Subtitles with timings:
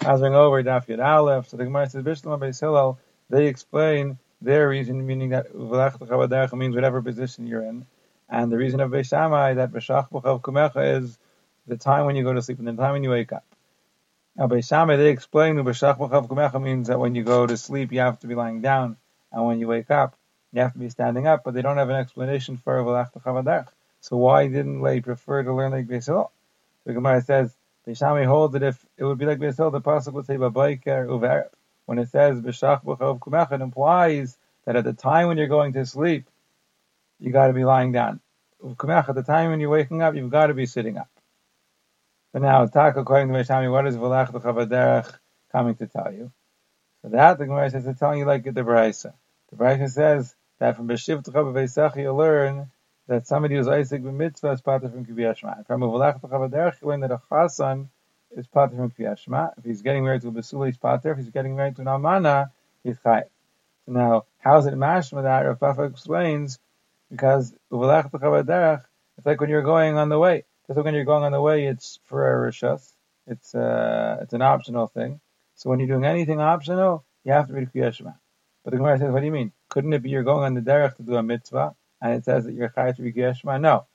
[0.00, 2.98] Passing over Daf Yud Aleph, so the Gemara says Bishlam Beis Hillel.
[3.28, 7.84] They explain their reason, meaning that Uvlach means whatever position you're in,
[8.26, 11.18] and the reason of Beis that B'Shach B'Chav Kumecha is
[11.66, 13.44] the time when you go to sleep and the time when you wake up.
[14.36, 18.00] Now Beis they explain B'Shach B'Chav Kumecha means that when you go to sleep you
[18.00, 18.96] have to be lying down,
[19.30, 20.16] and when you wake up
[20.54, 23.68] you have to be standing up, but they don't have an explanation for Uvlach B'Chav
[24.00, 26.32] So why didn't they prefer to learn like Beis Hillel?
[26.86, 27.54] The Gemara says
[27.86, 30.36] Beishami holds that if it would be like Beis Hillel, oh, the pasuk would say
[30.36, 31.48] Babayker Uver.
[31.86, 35.72] When it says B'Shach B'Chav Kumech, it implies that at the time when you're going
[35.72, 36.28] to sleep,
[37.18, 38.20] you got to be lying down.
[38.62, 41.08] Kumech, at the time when you're waking up, you've got to be sitting up.
[42.32, 45.12] But now, Tak, according to Beishami, what is V'Lach B'Chavaderech
[45.50, 46.30] coming to tell you?
[47.02, 49.14] So that the Gemara says it's telling you like the Brisa.
[49.50, 52.70] The Brisa says that from B'Shiv T'chav you learn
[53.10, 55.64] that somebody who's osek b'mitzvah is part from Kviyat Shema.
[55.66, 57.88] From Uvalach B'chavaderech, you learn that a chasan
[58.36, 59.48] is part from Kviyat Shema.
[59.58, 61.10] If he's getting married to a Basula, he's pater.
[61.10, 62.52] If he's getting married to an Almana,
[62.84, 62.98] he's.
[63.02, 63.22] So
[63.88, 65.40] now, how is it mashma that?
[65.40, 66.60] Rav Papa explains,
[67.10, 68.84] because Uvalach B'chavaderech,
[69.18, 70.44] it's like when you're going on the way.
[70.68, 72.92] Just like when you're going on the way, it's for a rishas.
[73.26, 75.20] It's, uh, it's an optional thing.
[75.56, 78.12] So when you're doing anything optional, you have to read Kviyat Shema.
[78.64, 79.50] But the Gemara says, what do you mean?
[79.68, 81.74] Couldn't it be you're going on the derech to do a mitzvah?
[82.00, 83.58] And it says that you're chayav to be.
[83.60, 83.86] No.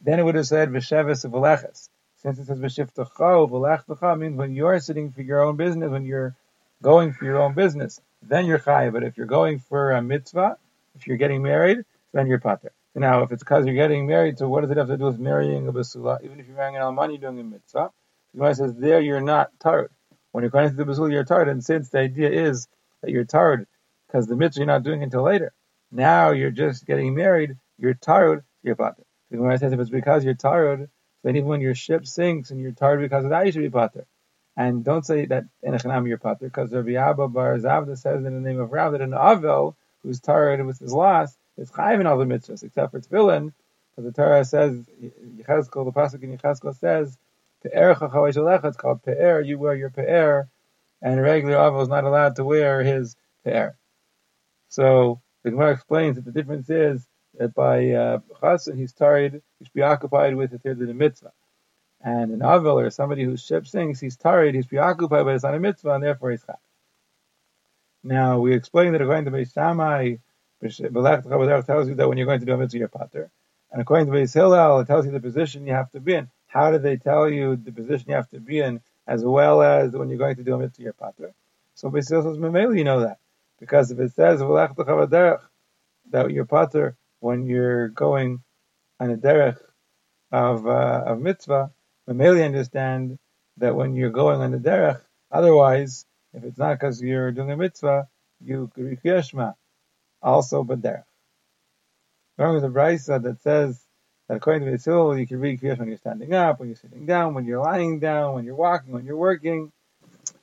[0.00, 1.88] Then it would have said v'sheves v'leches.
[2.16, 6.36] Since it says v'shiftacha v'lechtecha means when you're sitting for your own business, when you're
[6.82, 8.92] going for your own business, then you're chayav.
[8.92, 10.56] But if you're going for a mitzvah,
[10.94, 12.72] if you're getting married, then you're pater.
[12.94, 15.18] Now, if it's because you're getting married, so what does it have to do with
[15.18, 16.22] marrying a basula?
[16.22, 17.90] Even if you're marrying an almani doing a mitzvah,
[18.32, 19.90] the Gemara says there you're not tired.
[20.32, 21.48] When you're going to the basula, you're tired.
[21.48, 22.68] And since the idea is
[23.00, 23.66] that you're tired
[24.06, 25.54] because the mitzvah you're not doing until later,
[25.92, 29.04] now you're just getting married, you're tired, you're pater.
[29.30, 30.88] The Gemara says if it's because you're tired,
[31.22, 33.70] then even when your ship sinks and you're tired because of that, you should be
[33.70, 34.06] pater.
[34.56, 38.34] And don't say that in a you're pater, because Rabbi Abba Bar Zavda says in
[38.34, 42.06] the name of Rav that an Avel who's tired with his loss is chayiv in
[42.06, 43.52] all the mitzvahs except for tefillin,
[43.90, 47.16] because the Torah says Yechezkel, the pasuk in Yechezkel says
[47.62, 49.40] pe'er chachawei it's called pe'er.
[49.40, 50.48] You wear your pe'er,
[51.00, 53.76] and a regular Avel is not allowed to wear his pe'er.
[54.68, 57.06] So the Gemara explains that the difference is
[57.38, 61.32] that by uh, Chasen, he's tired, he should be occupied with the third the mitzvah.
[62.04, 65.54] And an Avel or somebody whose ship sinks, he's tired, he's preoccupied, but it's not
[65.54, 66.60] a mitzvah, and therefore he's chap.
[68.02, 70.16] Now, we explained that according to Beis Shammai,
[70.60, 73.30] tells you that when you're going to do a mitzvah, you're pater.
[73.70, 76.28] And according to Beis Hillel, it tells you the position you have to be in.
[76.46, 79.92] How do they tell you the position you have to be in, as well as
[79.92, 81.32] when you're going to do a mitzvah, you're pater?
[81.74, 83.18] So Beis Hillel says, you know that.
[83.62, 88.42] Because if it says that you're pater when you're going
[88.98, 89.60] on a derech
[90.32, 91.70] of uh, of mitzvah,
[92.08, 93.20] we merely understand
[93.58, 97.56] that when you're going on the derech, otherwise, if it's not because you're doing a
[97.56, 98.08] mitzvah,
[98.40, 101.04] you read Elazar but derech.
[102.38, 103.80] Remember the brisa that says
[104.26, 107.06] that according to Yitzhak, you can read Kriyash when you're standing up, when you're sitting
[107.06, 109.70] down, when you're lying down, when you're walking, when you're working.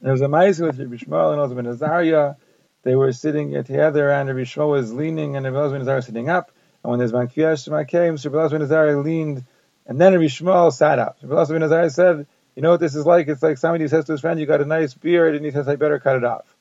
[0.00, 2.36] There was a ma'isa with Rabbi Shmuel and also Ben Azariah
[2.82, 6.50] they were sitting together, and Rabbi Shmuel was leaning, and Rabbi Elazar ben sitting up.
[6.82, 9.44] And when there's Mankiyah Shema came, so Rabbi Elazar leaned,
[9.86, 11.18] and then Rabbi Shmuel sat up.
[11.22, 12.26] Rabbi Elazar said,
[12.56, 13.28] "You know what this is like?
[13.28, 15.68] It's like somebody says to his friend, "You got a nice beard," and he says,
[15.68, 16.54] "I better cut it off."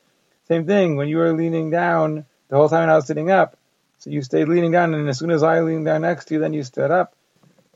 [0.47, 0.95] Same thing.
[0.95, 3.57] When you were leaning down the whole time I was sitting up,
[3.97, 6.39] so you stayed leaning down, and as soon as I leaned down next to you,
[6.39, 7.15] then you stood up.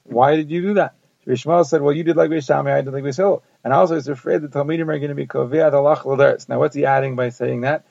[0.03, 0.93] Why did you do that?
[1.25, 4.07] Rabbi Shmuel said, "Well, you did like Beishami, I did like Beishil." And also, he's
[4.07, 7.29] afraid the Talmidim are going to be kovia the lach Now, what's he adding by
[7.29, 7.83] saying that?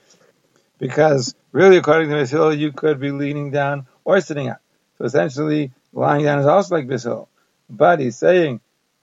[0.84, 4.60] Because really, according to Basil, you could be leaning down or sitting up.
[4.98, 7.26] So essentially, lying down is also like Basil.
[7.70, 8.60] But he's saying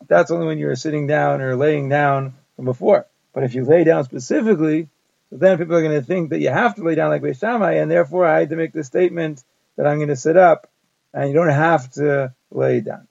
[0.08, 3.08] that's only when you're sitting down or laying down from before.
[3.34, 4.90] But if you lay down specifically,
[5.32, 7.90] then people are going to think that you have to lay down like Beis and
[7.90, 9.44] therefore I had to make the statement
[9.76, 10.70] that I'm going to sit up,
[11.16, 13.08] and you don't have to lay down.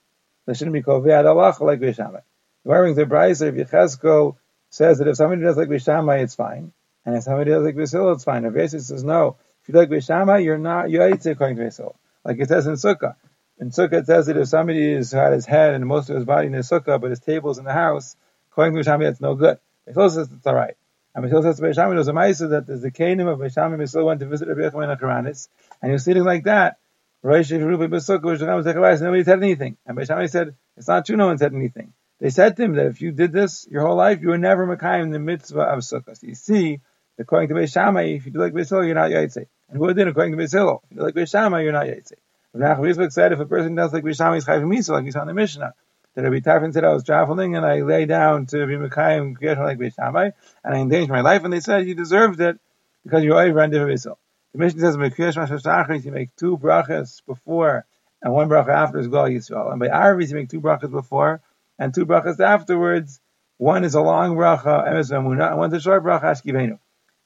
[0.47, 2.21] There shouldn't be Ve'ad Allah like Beis Shammai.
[2.65, 4.37] The the Brisa of Yechezkel
[4.69, 6.73] says that if somebody does like Beis it's fine.
[7.05, 8.45] And if somebody does like Basil, it's fine.
[8.45, 11.97] If Yosef says no, if you like Bishama, you're not you're according to Basil.
[12.25, 13.17] Like it says in Sukkah.
[13.59, 16.25] In Sukkah it says that if somebody has had his head and most of his
[16.25, 18.17] body in the Sukkah, but his table's in the house,
[18.51, 19.59] according to Bishama, that's no good.
[19.87, 20.77] Basil says it's alright.
[21.15, 24.07] And Basil says to Bishama, there's a Maisa that there's the Canim of Bishama, Basil
[24.07, 25.49] went to visit Rabbi Yochanan Karanis,
[25.83, 26.77] and he was sitting like that.
[27.23, 29.77] Nobody said anything.
[29.87, 31.93] And Bishama said, it's not true, no one said anything.
[32.19, 34.67] They said to him that if you did this your whole life, you were never
[34.67, 36.17] Makayim in the mitzvah of Sukkah.
[36.17, 36.81] So you see,
[37.21, 39.47] according to Beis if you do like Beis you're not Yaitse.
[39.69, 40.55] And who did according to Beis?
[40.55, 42.13] If you do like Beis you're not Yaitse.
[42.53, 45.23] Rav Nachman said if a person does like Beis he's Chayv Misa, like we saw
[45.23, 45.75] in the Mishnah.
[46.15, 49.65] that Rabbi Tarfon said I was traveling and I lay down to be Mekayim Kriyashma
[49.65, 50.33] like Beis
[50.65, 52.59] and I endangered my life, and they said you deserved it
[53.05, 57.87] because you're over on different The Mishnah says Mekriyash you make two brachas before
[58.23, 59.71] and one bracha after is Ga'al Yisrael.
[59.71, 61.41] And by Arvis you make two brachas before
[61.79, 63.21] and two brachas afterwards.
[63.57, 66.79] One is a long bracha, Emes and one's a short bracha, Ashkivenu.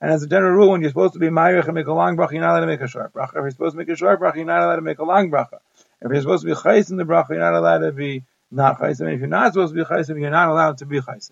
[0.04, 2.14] And as a general rule, when you're supposed to be Ma'irich and make a long
[2.14, 3.30] bracha, you're not allowed to make a short bracha.
[3.30, 5.30] If you're supposed to make a short bracha, you're not allowed to make a long
[5.30, 5.60] bracha.
[6.02, 8.78] If you're supposed to be chayis in the bracha, you're not allowed to be not
[8.78, 9.00] chayis.
[9.00, 11.30] I mean, if you're not supposed to be chayis, you're not allowed to be chayis.